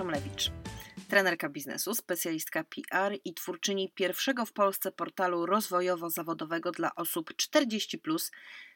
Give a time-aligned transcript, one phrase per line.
[0.00, 0.50] Fromlewicz,
[1.08, 8.00] trenerka biznesu, specjalistka PR i twórczyni pierwszego w Polsce portalu rozwojowo-zawodowego dla osób 40,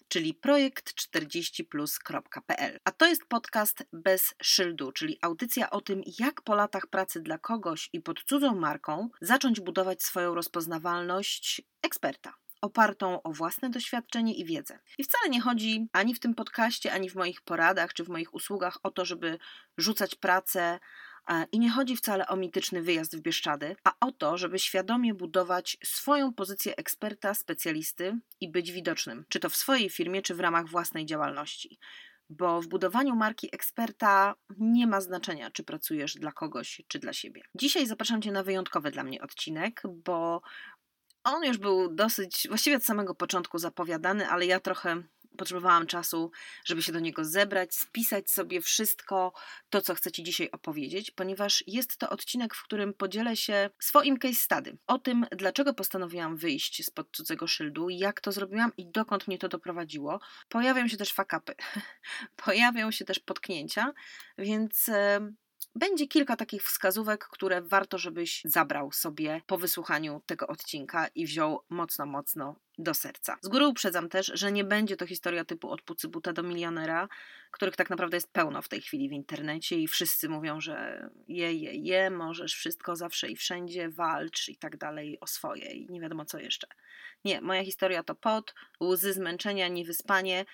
[0.09, 2.81] czyli projekt40plus.pl.
[2.85, 7.39] A to jest podcast bez szyldu, czyli audycja o tym, jak po latach pracy dla
[7.39, 14.45] kogoś i pod cudzą marką zacząć budować swoją rozpoznawalność eksperta opartą o własne doświadczenie i
[14.45, 14.79] wiedzę.
[14.99, 18.35] I wcale nie chodzi ani w tym podcaście, ani w moich poradach czy w moich
[18.35, 19.39] usługach o to, żeby
[19.77, 20.81] rzucać pracę.
[21.53, 25.77] I nie chodzi wcale o mityczny wyjazd w Bieszczady, a o to, żeby świadomie budować
[25.85, 30.69] swoją pozycję eksperta, specjalisty i być widocznym, czy to w swojej firmie, czy w ramach
[30.69, 31.79] własnej działalności
[32.31, 37.43] bo w budowaniu marki eksperta nie ma znaczenia, czy pracujesz dla kogoś, czy dla siebie.
[37.55, 40.43] Dzisiaj zapraszam Cię na wyjątkowy dla mnie odcinek, bo
[41.25, 45.03] on już był dosyć, właściwie od samego początku zapowiadany, ale ja trochę
[45.39, 46.31] potrzebowałam czasu,
[46.65, 49.33] żeby się do niego zebrać, spisać sobie wszystko
[49.71, 54.17] to, co chcę Ci dzisiaj opowiedzieć, ponieważ jest to odcinek, w którym podzielę się swoim
[54.17, 59.29] case study o tym, dlaczego postanowiłam wyjść spod cudzego szyldu, jak to zrobiłam i dokąd
[59.29, 60.21] mnie to doprowadziło.
[60.49, 61.55] Pojawią się też fakapy,
[62.45, 63.93] pojawią się też potknięcia,
[64.39, 64.91] więc
[65.75, 71.61] będzie kilka takich wskazówek, które warto, żebyś zabrał sobie po wysłuchaniu tego odcinka i wziął
[71.69, 73.37] mocno, mocno do serca.
[73.41, 77.09] Z góry uprzedzam też, że nie będzie to historia typu od pucybuta do milionera,
[77.51, 81.53] których tak naprawdę jest pełno w tej chwili w internecie i wszyscy mówią, że je,
[81.53, 86.01] je, je, możesz wszystko zawsze i wszędzie, walcz i tak dalej o swoje i nie
[86.01, 86.67] wiadomo co jeszcze.
[87.25, 90.45] Nie, moja historia to pot, łzy zmęczenia, niewyspanie,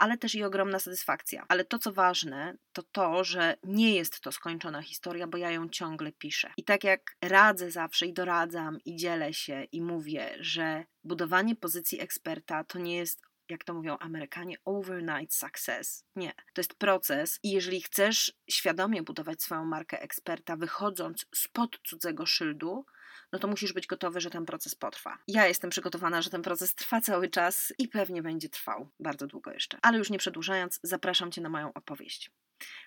[0.00, 1.44] ale też i ogromna satysfakcja.
[1.48, 5.68] Ale to, co ważne, to to, że nie jest to skończona historia, bo ja ją
[5.68, 6.52] ciągle piszę.
[6.56, 12.00] I tak jak radzę zawsze i doradzam i dzielę się i mówię, że budowanie pozycji
[12.00, 16.04] eksperta to nie jest jak to mówią Amerykanie, overnight success.
[16.16, 22.26] Nie, to jest proces i jeżeli chcesz świadomie budować swoją markę eksperta, wychodząc spod cudzego
[22.26, 22.84] szyldu,
[23.32, 25.18] no to musisz być gotowy, że ten proces potrwa.
[25.28, 29.52] Ja jestem przygotowana, że ten proces trwa cały czas i pewnie będzie trwał bardzo długo
[29.52, 29.78] jeszcze.
[29.82, 32.30] Ale już nie przedłużając, zapraszam Cię na moją opowieść.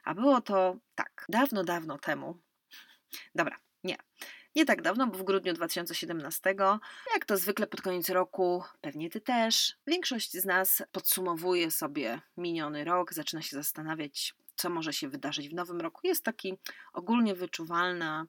[0.04, 2.40] A było to tak, dawno, dawno temu.
[3.36, 3.98] Dobra, nie.
[4.56, 6.56] Nie tak dawno, bo w grudniu 2017,
[7.14, 12.84] jak to zwykle pod koniec roku, pewnie ty też, większość z nas podsumowuje sobie miniony
[12.84, 16.02] rok, zaczyna się zastanawiać, co może się wydarzyć w nowym roku.
[16.04, 16.58] Jest taki
[16.94, 18.26] ogólnie wyczuwalna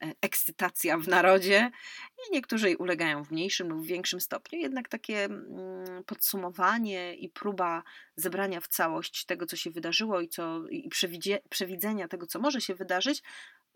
[0.00, 1.70] ekscytacja w narodzie
[2.18, 4.58] i niektórzy jej ulegają w mniejszym lub większym stopniu.
[4.58, 7.82] Jednak takie mm, podsumowanie i próba
[8.16, 10.88] zebrania w całość tego, co się wydarzyło i, co, i
[11.50, 13.22] przewidzenia tego, co może się wydarzyć,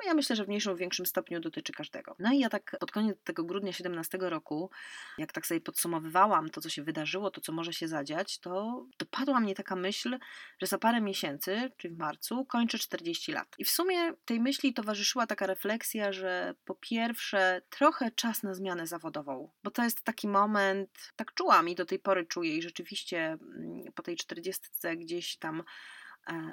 [0.07, 2.17] ja myślę, że w mniejszym większym stopniu dotyczy każdego.
[2.19, 4.71] No i ja tak pod koniec tego grudnia 17 roku,
[5.19, 9.41] jak tak sobie podsumowywałam to, co się wydarzyło, to, co może się zadziać, to dopadła
[9.41, 10.19] mnie taka myśl,
[10.61, 13.55] że za parę miesięcy, czyli w marcu, kończę 40 lat.
[13.59, 18.87] I w sumie tej myśli towarzyszyła taka refleksja, że po pierwsze trochę czas na zmianę
[18.87, 23.19] zawodową, bo to jest taki moment, tak czułam i do tej pory czuję i rzeczywiście
[23.19, 24.63] mm, po tej 40
[24.97, 25.63] gdzieś tam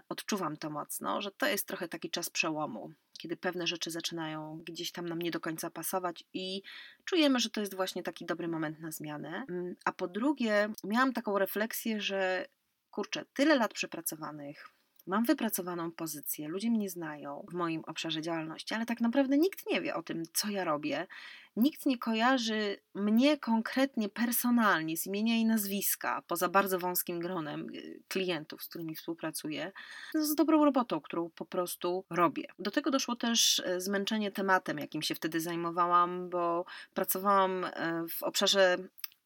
[0.10, 4.92] odczuwam to mocno, że to jest trochę taki czas przełomu kiedy pewne rzeczy zaczynają gdzieś
[4.92, 6.62] tam nam nie do końca pasować i
[7.06, 9.46] czujemy, że to jest właśnie taki dobry moment na zmianę.
[9.50, 12.46] Mm, a po drugie, miałam taką refleksję, że
[12.92, 14.70] kurczę, tyle lat przepracowanych,
[15.08, 19.82] mam wypracowaną pozycję, ludzie mnie znają w moim obszarze działalności, ale tak naprawdę nikt nie
[19.82, 21.08] wie o tym, co ja robię.
[21.56, 28.00] Nikt nie kojarzy mnie konkretnie, personalnie, z imienia i nazwiska, poza bardzo wąskim gronem y,
[28.08, 29.72] klientów, z którymi współpracuję,
[30.16, 32.48] z dobrą robotą, którą po prostu robię.
[32.60, 38.24] Do tego doszło też e, zmęczenie tematem, jakim się wtedy zajmowałam, bo pracowałam e, w
[38.24, 38.78] obszarze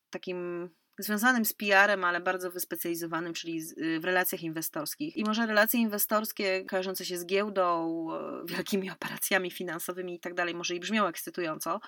[0.10, 0.70] takim
[1.04, 5.18] związanym z PR-em, ale bardzo wyspecjalizowanym, czyli y, w relacjach inwestorskich.
[5.18, 10.56] I może relacje inwestorskie kojarzące się z giełdą, e, wielkimi operacjami finansowymi i tak dalej,
[10.56, 11.80] może i brzmią ekscytująco,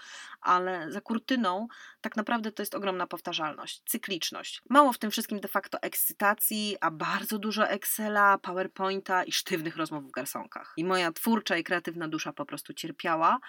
[0.42, 1.68] ale za kurtyną
[2.02, 4.62] tak naprawdę to jest ogromna powtarzalność, cykliczność.
[4.70, 10.08] Mało w tym wszystkim de facto ekscytacji, a bardzo dużo Excela, PowerPointa i sztywnych rozmów
[10.08, 10.74] w garsonkach.
[10.78, 13.40] I moja twórcza i kreatywna dusza po prostu cierpiała,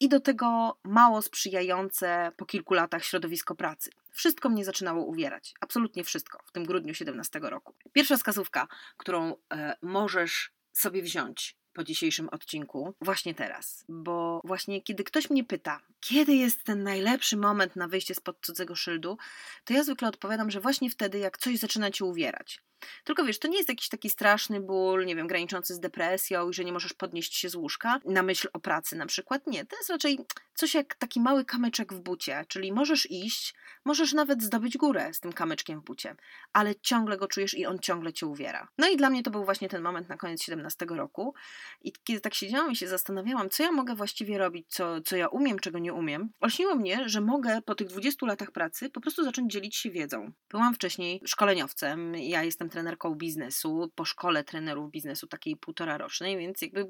[0.00, 3.90] i do tego mało sprzyjające po kilku latach środowisko pracy.
[4.14, 7.74] Wszystko mnie zaczynało uwierać, absolutnie wszystko, w tym grudniu 17 roku.
[7.92, 15.04] Pierwsza wskazówka, którą e, możesz sobie wziąć po dzisiejszym odcinku właśnie teraz, bo właśnie kiedy
[15.04, 19.18] ktoś mnie pyta, kiedy jest ten najlepszy moment na wyjście spod cudzego szyldu,
[19.64, 22.62] to ja zwykle odpowiadam, że właśnie wtedy, jak coś zaczyna cię uwierać.
[23.04, 26.54] Tylko wiesz, to nie jest jakiś taki straszny ból, nie wiem, graniczący z depresją i
[26.54, 29.46] że nie możesz podnieść się z łóżka na myśl o pracy na przykład.
[29.46, 30.18] Nie, to jest raczej
[30.54, 33.54] coś jak taki mały kamyczek w bucie, czyli możesz iść,
[33.84, 36.16] możesz nawet zdobyć górę z tym kamyczkiem w bucie,
[36.52, 38.68] ale ciągle go czujesz i on ciągle cię uwiera.
[38.78, 41.34] No i dla mnie to był właśnie ten moment na koniec 17 roku
[41.82, 45.28] i kiedy tak siedziałam i się zastanawiałam, co ja mogę właściwie robić, co, co ja
[45.28, 49.24] umiem, czego nie umiem, olśniło mnie, że mogę po tych 20 latach pracy po prostu
[49.24, 50.32] zacząć dzielić się wiedzą.
[50.50, 56.62] Byłam wcześniej szkoleniowcem, ja jestem trenerką biznesu, po szkole trenerów biznesu takiej półtora rocznej, więc
[56.62, 56.86] jakby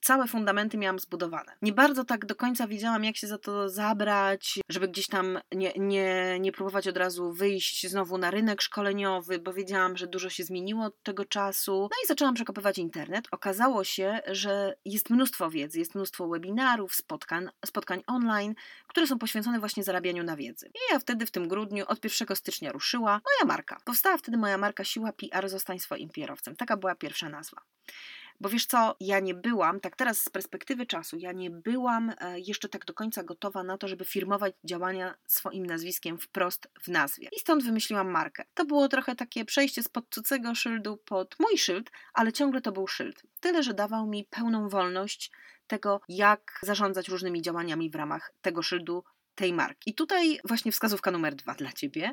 [0.00, 1.56] całe fundamenty miałam zbudowane.
[1.62, 5.72] Nie bardzo tak do końca wiedziałam, jak się za to zabrać, żeby gdzieś tam nie,
[5.76, 10.44] nie, nie próbować od razu wyjść znowu na rynek szkoleniowy, bo wiedziałam, że dużo się
[10.44, 11.72] zmieniło od tego czasu.
[11.80, 13.24] No i zaczęłam przekopywać internet.
[13.30, 18.54] Okazało się, że jest mnóstwo wiedzy, jest mnóstwo webinarów, spotkań, spotkań online,
[18.86, 20.70] które są poświęcone właśnie zarabianiu na wiedzy.
[20.74, 23.80] I ja wtedy w tym grudniu od 1 stycznia ruszyła moja marka.
[23.84, 26.56] Powstała wtedy moja marka Siła PR Zostań swoim PR-owcem.
[26.56, 27.62] Taka była pierwsza nazwa.
[28.40, 32.40] Bo wiesz co, ja nie byłam, tak teraz z perspektywy czasu, ja nie byłam e,
[32.40, 37.28] jeszcze tak do końca gotowa na to, żeby firmować działania swoim nazwiskiem wprost w nazwie.
[37.36, 38.44] I stąd wymyśliłam markę.
[38.54, 42.86] To było trochę takie przejście spod cudzego szyldu pod mój szyld, ale ciągle to był
[42.86, 43.22] szyld.
[43.40, 45.30] Tyle, że dawał mi pełną wolność
[45.66, 49.90] tego, jak zarządzać różnymi działaniami w ramach tego szyldu tej marki.
[49.90, 52.10] I tutaj właśnie wskazówka numer dwa dla ciebie,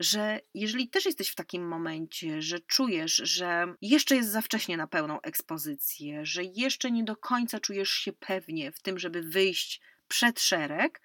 [0.00, 4.86] że jeżeli też jesteś w takim momencie, że czujesz, że jeszcze jest za wcześnie na
[4.86, 10.40] pełną ekspozycję, że jeszcze nie do końca czujesz się pewnie w tym, żeby wyjść przed
[10.40, 11.00] szereg,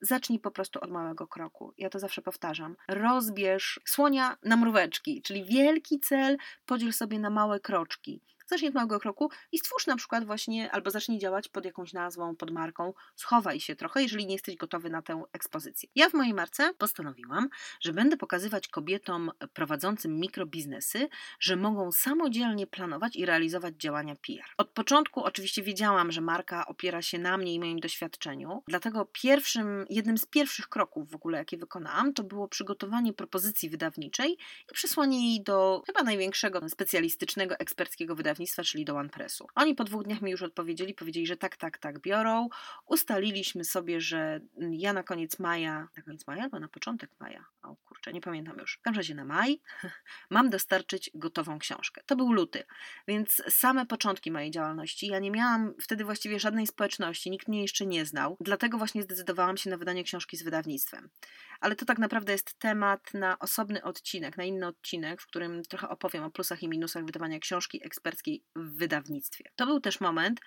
[0.00, 1.74] zacznij po prostu od małego kroku.
[1.78, 2.76] Ja to zawsze powtarzam.
[2.88, 6.36] Rozbierz słonia na mróweczki, czyli wielki cel
[6.66, 8.20] podziel sobie na małe kroczki.
[8.46, 12.36] Zacznij od małego kroku i stwórz na przykład właśnie, albo zacznij działać pod jakąś nazwą,
[12.36, 12.92] pod marką.
[13.16, 15.88] Schowaj się trochę, jeżeli nie jesteś gotowy na tę ekspozycję.
[15.94, 17.48] Ja w mojej marce postanowiłam,
[17.80, 21.08] że będę pokazywać kobietom prowadzącym mikrobiznesy,
[21.40, 24.46] że mogą samodzielnie planować i realizować działania PR.
[24.58, 29.86] Od początku oczywiście wiedziałam, że marka opiera się na mnie i moim doświadczeniu, dlatego pierwszym,
[29.90, 34.32] jednym z pierwszych kroków w ogóle, jakie wykonałam, to było przygotowanie propozycji wydawniczej
[34.70, 39.46] i przesłanie jej do chyba największego specjalistycznego, eksperckiego wydawnictwa wydawnictwa, czyli do OnePressu.
[39.54, 42.48] Oni po dwóch dniach mi już odpowiedzieli, powiedzieli, że tak, tak, tak biorą.
[42.86, 44.40] Ustaliliśmy sobie, że
[44.70, 48.58] ja na koniec maja, na koniec maja albo na początek maja, o kurczę, nie pamiętam
[48.58, 49.60] już, w każdym razie na maj,
[50.30, 52.02] mam dostarczyć gotową książkę.
[52.06, 52.64] To był luty,
[53.08, 57.86] więc same początki mojej działalności, ja nie miałam wtedy właściwie żadnej społeczności, nikt mnie jeszcze
[57.86, 61.10] nie znał, dlatego właśnie zdecydowałam się na wydanie książki z wydawnictwem.
[61.60, 65.88] Ale to tak naprawdę jest temat na osobny odcinek, na inny odcinek, w którym trochę
[65.88, 68.23] opowiem o plusach i minusach wydawania książki eksperckiej
[68.56, 69.44] w wydawnictwie.
[69.56, 70.40] To był też moment,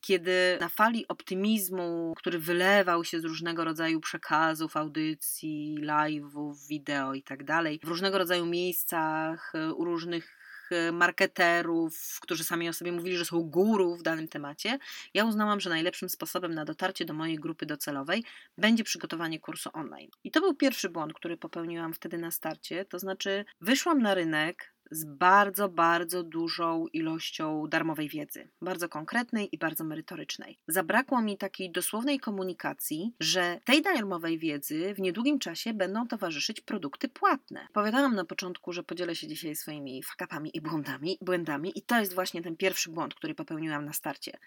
[0.00, 7.22] kiedy na fali optymizmu, który wylewał się z różnego rodzaju przekazów, audycji, live'ów, wideo i
[7.22, 10.38] tak dalej, w różnego rodzaju miejscach, u różnych
[10.70, 14.78] e, marketerów, którzy sami o sobie mówili, że są guru w danym temacie,
[15.14, 18.24] ja uznałam, że najlepszym sposobem na dotarcie do mojej grupy docelowej
[18.58, 20.10] będzie przygotowanie kursu online.
[20.24, 24.74] I to był pierwszy błąd, który popełniłam wtedy na starcie, to znaczy wyszłam na rynek,
[24.90, 30.58] z bardzo, bardzo dużą ilością darmowej wiedzy, bardzo konkretnej i bardzo merytorycznej.
[30.68, 37.08] Zabrakło mi takiej dosłownej komunikacji, że tej darmowej wiedzy w niedługim czasie będą towarzyszyć produkty
[37.08, 37.68] płatne.
[37.72, 42.14] Powiadałam na początku, że podzielę się dzisiaj swoimi fakapami i błędami, błędami i to jest
[42.14, 44.38] właśnie ten pierwszy błąd, który popełniłam na starcie.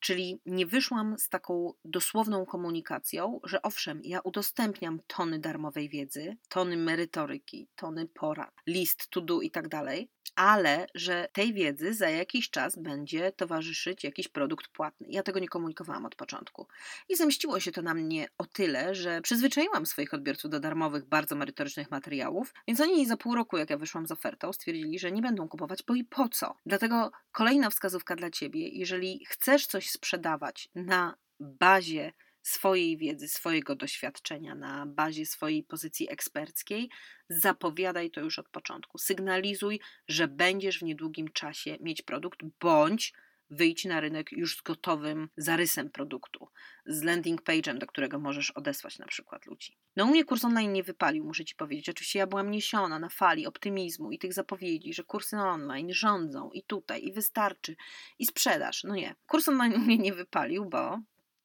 [0.00, 6.76] Czyli nie wyszłam z taką dosłowną komunikacją, że owszem, ja udostępniam tony darmowej wiedzy, tony
[6.76, 12.08] merytoryki, tony porad, list to do i tak dalej dalej, ale że tej wiedzy za
[12.10, 15.06] jakiś czas będzie towarzyszyć jakiś produkt płatny.
[15.10, 16.66] Ja tego nie komunikowałam od początku.
[17.08, 21.36] I zemściło się to na mnie o tyle, że przyzwyczaiłam swoich odbiorców do darmowych, bardzo
[21.36, 25.22] merytorycznych materiałów, więc oni za pół roku, jak ja wyszłam z ofertą, stwierdzili, że nie
[25.22, 26.56] będą kupować, bo i po co.
[26.66, 34.54] Dlatego kolejna wskazówka dla Ciebie, jeżeli chcesz coś sprzedawać na bazie swojej wiedzy, swojego doświadczenia,
[34.54, 36.90] na bazie swojej pozycji eksperckiej,
[37.28, 38.98] zapowiadaj to już od początku.
[38.98, 43.12] Sygnalizuj, że będziesz w niedługim czasie mieć produkt, bądź
[43.50, 46.48] wyjdź na rynek już z gotowym zarysem produktu,
[46.86, 49.76] z landing page'em, do którego możesz odesłać na przykład ludzi.
[49.96, 51.88] No u mnie kurs online nie wypalił, muszę Ci powiedzieć.
[51.88, 56.62] Oczywiście ja byłam niesiona na fali optymizmu i tych zapowiedzi, że kursy online rządzą i
[56.62, 57.76] tutaj, i wystarczy,
[58.18, 58.84] i sprzedaż.
[58.84, 61.00] No nie, kurs online u mnie nie wypalił, bo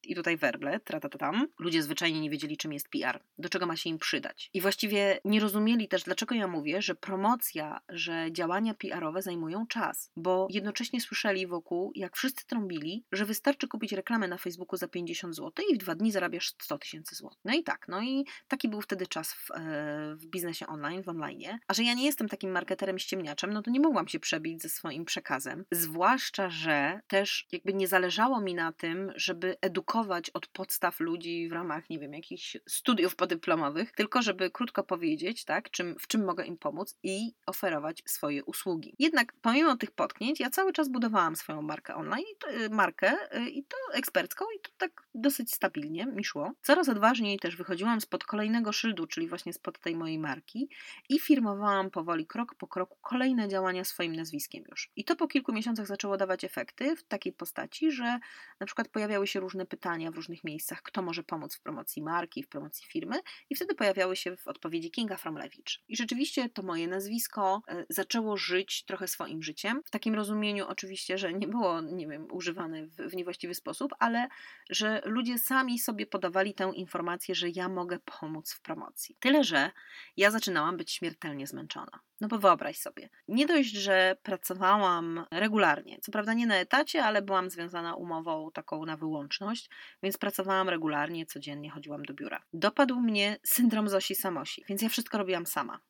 [0.06, 0.80] i tutaj werble,
[1.18, 1.48] tam.
[1.58, 4.50] Ludzie zwyczajnie nie wiedzieli, czym jest PR, do czego ma się im przydać.
[4.54, 10.12] I właściwie nie rozumieli też, dlaczego ja mówię, że promocja, że działania PR-owe zajmują czas,
[10.16, 15.36] bo jednocześnie słyszeli wokół, jak wszyscy trąbili, że wystarczy kupić reklamę na Facebooku za 50
[15.36, 17.40] zł i w dwa dni zarabiasz 100 tysięcy złotych.
[17.44, 21.08] No i tak, no i taki był wtedy czas w, e, w biznesie online, w
[21.08, 21.58] online.
[21.68, 24.68] A że ja nie jestem takim marketerem ściemniaczem, no to nie mogłam się przebić ze
[24.68, 25.64] swoim przekazem.
[25.70, 29.93] Zwłaszcza, że też jakby nie zależało mi na tym, żeby edukować
[30.34, 35.70] od podstaw ludzi w ramach, nie wiem, jakichś studiów podyplomowych, tylko żeby krótko powiedzieć, tak,
[35.70, 38.94] czym, w czym mogę im pomóc i oferować swoje usługi.
[38.98, 42.24] Jednak pomimo tych potknięć, ja cały czas budowałam swoją markę online,
[42.60, 46.52] y, markę y, i to ekspercką i to tak dosyć stabilnie mi szło.
[46.62, 50.68] Coraz odważniej też wychodziłam spod kolejnego szyldu, czyli właśnie spod tej mojej marki
[51.08, 54.90] i firmowałam powoli, krok po kroku, kolejne działania swoim nazwiskiem już.
[54.96, 58.18] I to po kilku miesiącach zaczęło dawać efekty w takiej postaci, że
[58.60, 62.42] na przykład pojawiały się różne pytania w różnych miejscach, kto może pomóc w promocji marki,
[62.42, 65.82] w promocji firmy i wtedy pojawiały się w odpowiedzi Kinga Fromlewicz.
[65.88, 71.18] I rzeczywiście to moje nazwisko e, zaczęło żyć trochę swoim życiem, w takim rozumieniu oczywiście,
[71.18, 74.28] że nie było, nie wiem, używane w, w niewłaściwy sposób, ale
[74.70, 79.16] że ludzie sami sobie podawali tę informację, że ja mogę pomóc w promocji.
[79.20, 79.70] Tyle, że
[80.16, 82.00] ja zaczynałam być śmiertelnie zmęczona.
[82.20, 87.22] No bo wyobraź sobie, nie dość, że pracowałam regularnie, co prawda nie na etacie, ale
[87.22, 89.70] byłam związana umową taką na wyłączność,
[90.02, 92.42] więc pracowałam regularnie, codziennie chodziłam do biura.
[92.52, 95.80] Dopadł mnie syndrom Zosi Samosi, więc ja wszystko robiłam sama.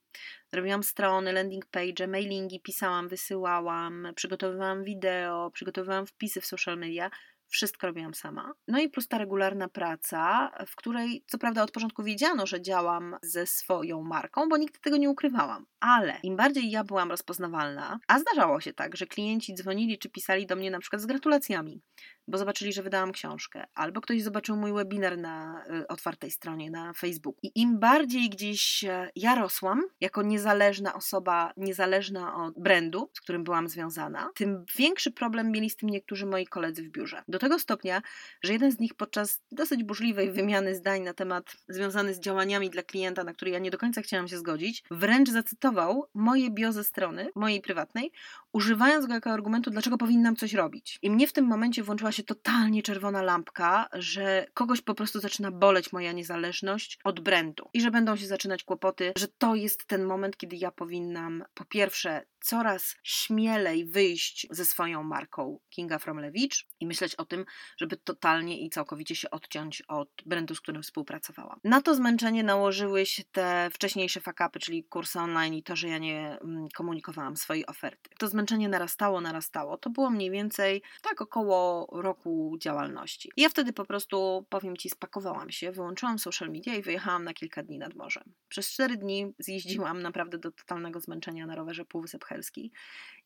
[0.52, 7.10] Robiłam strony, landing page, mailingi, pisałam, wysyłałam, przygotowywałam wideo, przygotowywałam wpisy w social media
[7.54, 8.52] wszystko robiłam sama.
[8.68, 13.16] No i plus ta regularna praca, w której co prawda od początku wiedziano, że działam
[13.22, 15.66] ze swoją marką, bo nigdy tego nie ukrywałam.
[15.80, 20.46] Ale im bardziej ja byłam rozpoznawalna, a zdarzało się tak, że klienci dzwonili czy pisali
[20.46, 21.80] do mnie na przykład z gratulacjami,
[22.28, 26.92] bo zobaczyli, że wydałam książkę, albo ktoś zobaczył mój webinar na y, otwartej stronie na
[26.92, 27.38] Facebooku.
[27.42, 33.44] I im bardziej gdzieś e, ja rosłam, jako niezależna osoba, niezależna od brandu, z którym
[33.44, 37.22] byłam związana, tym większy problem mieli z tym niektórzy moi koledzy w biurze.
[37.28, 38.02] Do tego stopnia,
[38.42, 42.82] że jeden z nich podczas dosyć burzliwej wymiany zdań na temat związany z działaniami dla
[42.82, 46.84] klienta, na które ja nie do końca chciałam się zgodzić, wręcz zacytował moje bio ze
[46.84, 48.12] strony, mojej prywatnej,
[48.52, 50.98] używając go jako argumentu, dlaczego powinnam coś robić.
[51.02, 55.50] I mnie w tym momencie włączyła się totalnie czerwona lampka, że kogoś po prostu zaczyna
[55.50, 60.04] boleć moja niezależność od brandu i że będą się zaczynać kłopoty, że to jest ten
[60.04, 66.86] moment, kiedy ja powinnam po pierwsze coraz śmielej wyjść ze swoją marką Kinga Fromlewicz i
[66.86, 67.44] myśleć o tym,
[67.76, 71.60] żeby totalnie i całkowicie się odciąć od brandu, z którym współpracowałam.
[71.64, 75.98] Na to zmęczenie nałożyły się te wcześniejsze fakapy, czyli kursy online i to, że ja
[75.98, 78.10] nie mm, komunikowałam swojej oferty.
[78.18, 79.78] To zmęczenie narastało, narastało.
[79.78, 83.30] To było mniej więcej tak około roku działalności.
[83.36, 87.34] I ja wtedy po prostu, powiem Ci, spakowałam się, wyłączyłam social media i wyjechałam na
[87.34, 88.24] kilka dni nad morze.
[88.48, 92.24] Przez cztery dni zjeździłam naprawdę do totalnego zmęczenia na rowerze Półwysep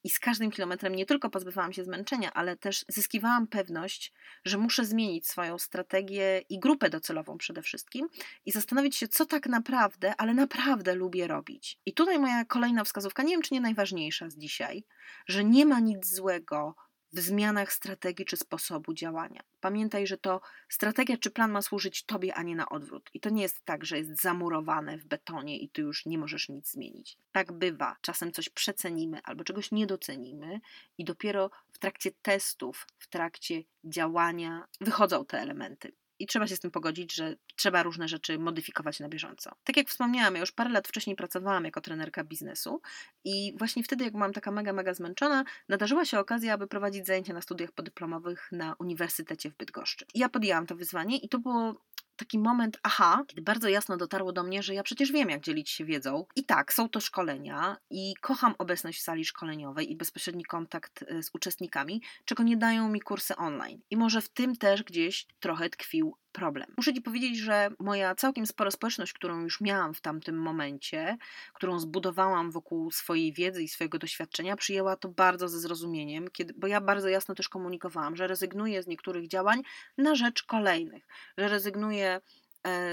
[0.04, 4.12] I z każdym kilometrem nie tylko pozbywałam się zmęczenia, ale też zyskiwałam pewność,
[4.44, 8.08] że muszę zmienić swoją strategię i grupę docelową przede wszystkim
[8.46, 11.78] i zastanowić się, co tak naprawdę, ale naprawdę lubię robić.
[11.86, 14.84] I tutaj moja kolejna wskazówka, nie wiem czy nie najważniejsza z dzisiaj,
[15.26, 16.74] że nie ma nic złego
[17.12, 19.42] w zmianach strategii czy sposobu działania.
[19.60, 23.10] Pamiętaj, że to strategia czy plan ma służyć tobie, a nie na odwrót.
[23.14, 26.48] I to nie jest tak, że jest zamurowane w betonie i ty już nie możesz
[26.48, 27.18] nic zmienić.
[27.32, 27.96] Tak bywa.
[28.00, 30.60] Czasem coś przecenimy albo czegoś nie docenimy
[30.98, 36.60] i dopiero w trakcie testów, w trakcie działania wychodzą te elementy i trzeba się z
[36.60, 39.50] tym pogodzić, że trzeba różne rzeczy modyfikować na bieżąco.
[39.64, 42.80] Tak jak wspomniałam, ja już parę lat wcześniej pracowałam jako trenerka biznesu
[43.24, 47.34] i właśnie wtedy, jak byłam taka mega, mega zmęczona, nadarzyła się okazja, aby prowadzić zajęcia
[47.34, 50.06] na studiach podyplomowych na Uniwersytecie w Bydgoszczy.
[50.14, 51.74] I ja podjęłam to wyzwanie i to było
[52.18, 55.70] taki moment aha, kiedy bardzo jasno dotarło do mnie, że ja przecież wiem, jak dzielić
[55.70, 56.26] się wiedzą.
[56.36, 61.22] I tak, są to szkolenia i kocham obecność w sali szkoleniowej i bezpośredni kontakt e,
[61.22, 63.80] z uczestnikami, czego nie dają mi kursy online.
[63.90, 66.66] I może w tym też gdzieś trochę tkwił problem.
[66.76, 71.18] Muszę Ci powiedzieć, że moja całkiem spora społeczność, którą już miałam w tamtym momencie,
[71.54, 76.66] którą zbudowałam wokół swojej wiedzy i swojego doświadczenia, przyjęła to bardzo ze zrozumieniem, kiedy, bo
[76.66, 79.62] ja bardzo jasno też komunikowałam, że rezygnuję z niektórych działań
[79.98, 81.06] na rzecz kolejnych,
[81.38, 82.20] że rezygnuję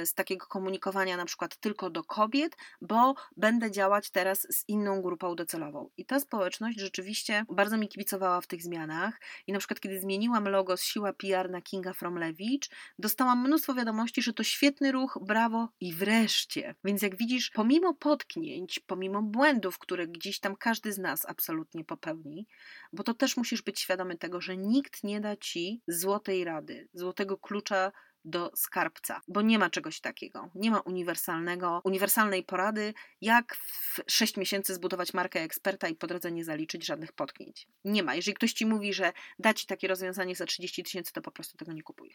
[0.05, 5.35] z takiego komunikowania na przykład tylko do kobiet, bo będę działać teraz z inną grupą
[5.35, 5.89] docelową.
[5.97, 10.47] I ta społeczność rzeczywiście bardzo mi kibicowała w tych zmianach i na przykład kiedy zmieniłam
[10.47, 12.69] logo z Siła PR na Kinga Fromlewicz,
[12.99, 16.75] dostałam mnóstwo wiadomości, że to świetny ruch, brawo i wreszcie.
[16.83, 22.47] Więc jak widzisz, pomimo potknięć, pomimo błędów, które gdzieś tam każdy z nas absolutnie popełni,
[22.93, 27.37] bo to też musisz być świadomy tego, że nikt nie da ci złotej rady, złotego
[27.37, 27.91] klucza
[28.25, 30.49] do skarbca, bo nie ma czegoś takiego.
[30.55, 36.31] Nie ma uniwersalnego, uniwersalnej porady, jak w 6 miesięcy zbudować markę eksperta i po drodze
[36.31, 37.67] nie zaliczyć żadnych potknięć.
[37.83, 38.15] Nie ma.
[38.15, 41.57] Jeżeli ktoś ci mówi, że da ci takie rozwiązanie za 30 tysięcy, to po prostu
[41.57, 42.13] tego nie kupuj.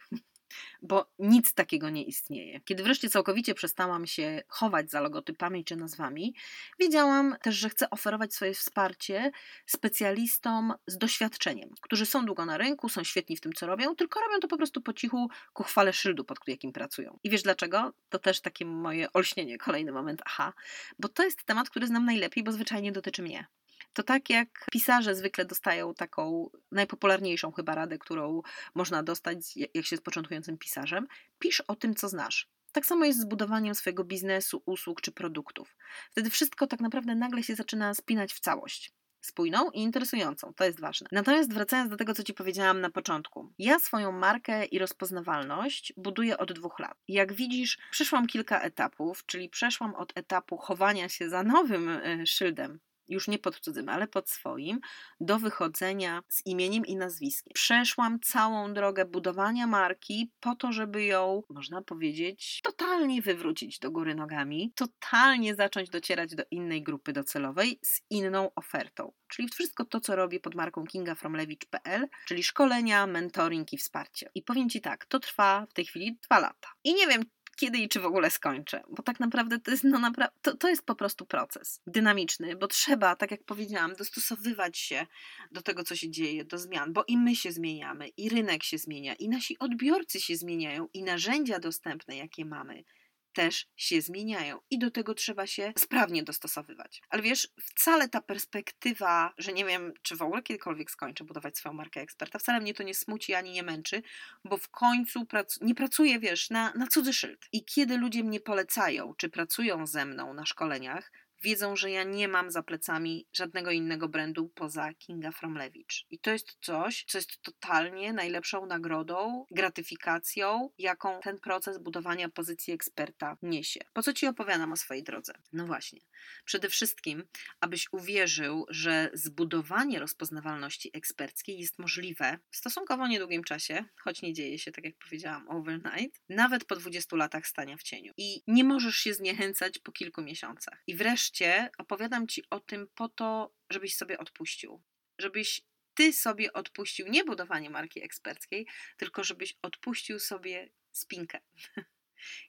[0.83, 2.61] Bo nic takiego nie istnieje.
[2.61, 6.35] Kiedy wreszcie całkowicie przestałam się chować za logotypami czy nazwami,
[6.79, 9.31] wiedziałam też, że chcę oferować swoje wsparcie
[9.67, 14.21] specjalistom z doświadczeniem, którzy są długo na rynku, są świetni w tym, co robią, tylko
[14.21, 17.19] robią to po prostu po cichu ku chwale szyldu, pod jakim pracują.
[17.25, 17.93] I wiesz dlaczego?
[18.09, 20.53] To też takie moje olśnienie, kolejny moment, aha,
[20.99, 23.47] bo to jest temat, który znam najlepiej, bo zwyczajnie dotyczy mnie.
[23.93, 28.43] To tak jak pisarze zwykle dostają taką najpopularniejszą chyba radę, którą
[28.75, 31.07] można dostać, jak się jest początkującym pisarzem.
[31.39, 32.49] Pisz o tym, co znasz.
[32.73, 35.77] Tak samo jest z budowaniem swojego biznesu, usług czy produktów.
[36.11, 40.55] Wtedy wszystko tak naprawdę nagle się zaczyna spinać w całość spójną i interesującą.
[40.55, 41.07] To jest ważne.
[41.13, 43.53] Natomiast wracając do tego, co Ci powiedziałam na początku.
[43.59, 46.99] Ja swoją markę i rozpoznawalność buduję od dwóch lat.
[47.09, 52.81] Jak widzisz, przeszłam kilka etapów, czyli przeszłam od etapu chowania się za nowym e, szyldem
[53.11, 54.81] już nie pod cudzym, ale pod swoim,
[55.21, 57.53] do wychodzenia z imieniem i nazwiskiem.
[57.55, 64.15] Przeszłam całą drogę budowania marki po to, żeby ją, można powiedzieć, totalnie wywrócić do góry
[64.15, 69.13] nogami, totalnie zacząć docierać do innej grupy docelowej z inną ofertą.
[69.29, 74.31] Czyli wszystko to, co robię pod marką kingafromlewicz.pl, czyli szkolenia, mentoring i wsparcie.
[74.35, 76.69] I powiem Ci tak, to trwa w tej chwili dwa lata.
[76.85, 77.23] I nie wiem,
[77.61, 78.83] kiedy i czy w ogóle skończę.
[78.89, 82.67] Bo tak naprawdę to jest, no napra- to, to jest po prostu proces dynamiczny, bo
[82.67, 85.07] trzeba, tak jak powiedziałam, dostosowywać się
[85.53, 88.79] do tego, co się dzieje, do zmian, bo i my się zmieniamy, i rynek się
[88.79, 92.85] zmienia, i nasi odbiorcy się zmieniają, i narzędzia dostępne, jakie mamy,
[93.33, 97.03] też się zmieniają i do tego trzeba się sprawnie dostosowywać.
[97.11, 101.73] Ale wiesz, wcale ta perspektywa, że nie wiem, czy w ogóle kiedykolwiek skończę budować swoją
[101.73, 104.03] markę eksperta, wcale mnie to nie smuci ani nie męczy,
[104.45, 107.49] bo w końcu prac nie pracuję, wiesz, na, na cudzy szyld.
[107.53, 112.29] I kiedy ludzie mnie polecają, czy pracują ze mną na szkoleniach, wiedzą, że ja nie
[112.29, 116.07] mam za plecami żadnego innego brandu poza Kinga Fromlewicz.
[116.11, 122.73] I to jest coś, co jest totalnie najlepszą nagrodą, gratyfikacją, jaką ten proces budowania pozycji
[122.73, 123.81] eksperta niesie.
[123.93, 125.33] Po co ci opowiadam o swojej drodze?
[125.53, 126.01] No właśnie.
[126.45, 127.25] Przede wszystkim,
[127.61, 134.59] abyś uwierzył, że zbudowanie rozpoznawalności eksperckiej jest możliwe w stosunkowo niedługim czasie, choć nie dzieje
[134.59, 138.13] się, tak jak powiedziałam, overnight, nawet po 20 latach stania w cieniu.
[138.17, 140.83] I nie możesz się zniechęcać po kilku miesiącach.
[140.87, 144.83] I wreszcie wreszcie opowiadam Ci o tym po to, żebyś sobie odpuścił.
[145.19, 145.63] Żebyś
[145.95, 148.67] Ty sobie odpuścił nie budowanie marki eksperckiej,
[148.97, 151.41] tylko żebyś odpuścił sobie spinkę.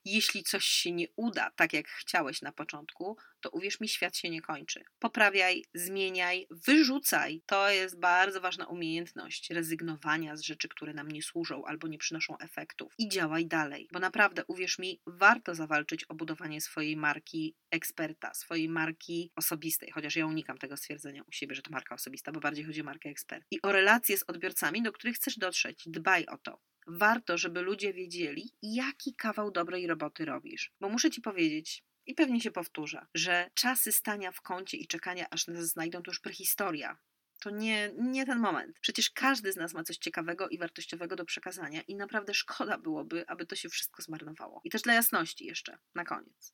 [0.06, 4.30] Jeśli coś się nie uda tak, jak chciałeś na początku, to uwierz mi, świat się
[4.30, 4.84] nie kończy.
[5.00, 7.42] Poprawiaj, zmieniaj, wyrzucaj.
[7.46, 12.38] To jest bardzo ważna umiejętność rezygnowania z rzeczy, które nam nie służą albo nie przynoszą
[12.38, 12.94] efektów.
[12.98, 18.70] I działaj dalej, bo naprawdę, uwierz mi, warto zawalczyć o budowanie swojej marki eksperta, swojej
[18.70, 22.66] marki osobistej, chociaż ja unikam tego stwierdzenia u siebie, że to marka osobista, bo bardziej
[22.66, 23.46] chodzi o markę ekspert.
[23.52, 25.84] I o relacje z odbiorcami, do których chcesz dotrzeć.
[25.86, 30.72] Dbaj o to warto, żeby ludzie wiedzieli, jaki kawał dobrej roboty robisz.
[30.82, 35.26] Bo muszę ci powiedzieć, i pewnie się powtórzę, że czasy stania w kącie i czekania,
[35.30, 36.98] aż nas znajdą, to już prehistoria.
[37.40, 38.80] To nie, nie ten moment.
[38.80, 43.28] Przecież każdy z nas ma coś ciekawego i wartościowego do przekazania, i naprawdę szkoda byłoby,
[43.28, 44.62] aby to się wszystko zmarnowało.
[44.64, 46.54] I też dla jasności jeszcze, na koniec.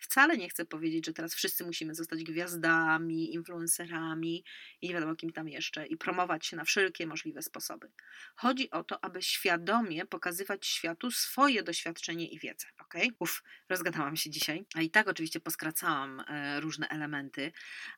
[0.00, 4.44] Wcale nie chcę powiedzieć, że teraz wszyscy musimy zostać gwiazdami, influencerami
[4.80, 7.90] i nie wiadomo kim tam jeszcze i promować się na wszelkie możliwe sposoby.
[8.36, 12.66] Chodzi o to, aby świadomie pokazywać światu swoje doświadczenie i wiedzę.
[12.78, 12.94] Ok?
[13.18, 17.52] Uf, rozgadałam się dzisiaj, a i tak oczywiście poskracałam e, różne elementy,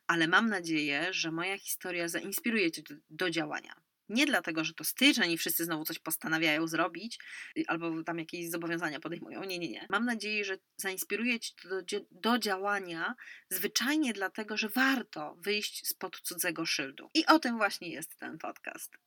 [0.07, 3.88] ale mam nadzieję, że moja historia zainspiruje Cię do, do działania.
[4.09, 7.19] Nie dlatego, że to styczeń i wszyscy znowu coś postanawiają zrobić,
[7.57, 9.43] y, albo tam jakieś zobowiązania podejmują.
[9.43, 9.87] Nie, nie, nie.
[9.89, 13.15] Mam nadzieję, że zainspiruje Cię do, do działania
[13.49, 17.09] zwyczajnie dlatego, że warto wyjść spod cudzego szyldu.
[17.13, 18.97] I o tym właśnie jest ten podcast.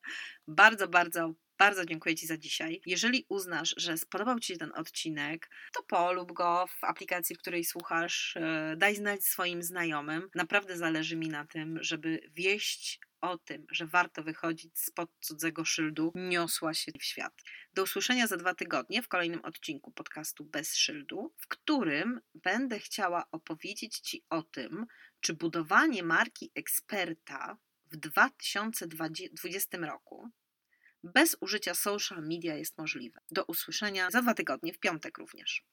[0.46, 2.80] Bardzo, bardzo bardzo dziękuję Ci za dzisiaj.
[2.86, 7.64] Jeżeli uznasz, że spodobał Ci się ten odcinek, to polub go w aplikacji, w której
[7.64, 10.28] słuchasz, y, daj znać swoim znajomym.
[10.34, 16.12] Naprawdę zależy mi na tym, żeby wieść o tym, że warto wychodzić spod cudzego szyldu,
[16.14, 17.32] niosła się w świat.
[17.74, 23.24] Do usłyszenia za dwa tygodnie w kolejnym odcinku podcastu Bez Szyldu, w którym będę chciała
[23.30, 24.86] opowiedzieć Ci o tym,
[25.20, 27.56] czy budowanie marki eksperta
[27.86, 30.30] w 2020 roku
[31.04, 33.20] bez użycia social media jest możliwe.
[33.30, 35.64] Do usłyszenia za dwa tygodnie, w piątek również.